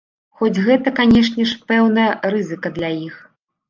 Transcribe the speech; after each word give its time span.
Хоць 0.39 0.61
гэта, 0.69 0.93
канешне 1.01 1.47
ж, 1.53 1.61
пэўная 1.71 2.11
рызыка 2.35 2.77
для 2.83 2.95
іх. 3.07 3.27